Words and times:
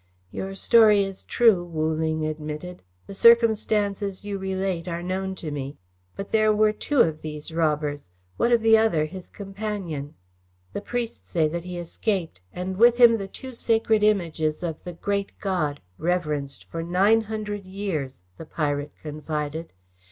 "Your 0.31 0.55
story 0.55 1.03
is 1.03 1.21
true," 1.21 1.63
Wu 1.63 1.93
Ling 1.93 2.25
admitted. 2.25 2.81
"The 3.05 3.13
circumstances 3.13 4.25
you 4.25 4.39
relate 4.39 4.87
are 4.87 5.03
known 5.03 5.35
to 5.35 5.51
me. 5.51 5.77
But 6.15 6.31
there 6.31 6.51
were 6.51 6.73
two 6.73 7.01
of 7.01 7.21
these 7.21 7.51
robbers. 7.53 8.09
What 8.35 8.51
of 8.51 8.63
the 8.63 8.75
other, 8.79 9.05
his 9.05 9.29
companion?" 9.29 10.15
"The 10.73 10.81
priests 10.81 11.29
say 11.29 11.47
that 11.49 11.65
he 11.65 11.77
escaped, 11.77 12.41
and 12.51 12.77
with 12.77 12.97
him 12.97 13.19
the 13.19 13.27
two 13.27 13.53
sacred 13.53 14.01
Images 14.03 14.63
of 14.63 14.83
the 14.83 14.93
great 14.93 15.33
God, 15.39 15.81
reverenced 15.99 16.65
for 16.71 16.81
nine 16.81 17.21
hundred 17.21 17.67
years," 17.67 18.23
the 18.39 18.45
pirate 18.47 18.93
confided. 19.03 19.71